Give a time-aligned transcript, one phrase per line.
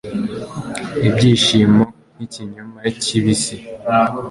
[1.07, 3.55] ibyishimo nk'ikinyoma kibisi